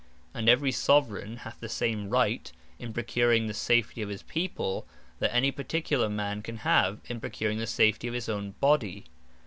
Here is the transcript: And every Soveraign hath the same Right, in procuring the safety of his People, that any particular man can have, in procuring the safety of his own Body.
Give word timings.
And 0.33 0.49
every 0.49 0.71
Soveraign 0.71 1.37
hath 1.45 1.59
the 1.59 1.69
same 1.69 2.09
Right, 2.09 2.51
in 2.79 2.91
procuring 2.91 3.45
the 3.45 3.53
safety 3.53 4.01
of 4.01 4.09
his 4.09 4.23
People, 4.23 4.87
that 5.19 5.31
any 5.31 5.51
particular 5.51 6.09
man 6.09 6.41
can 6.41 6.57
have, 6.65 7.01
in 7.05 7.19
procuring 7.19 7.59
the 7.59 7.67
safety 7.67 8.07
of 8.07 8.15
his 8.15 8.27
own 8.27 8.55
Body. 8.59 9.05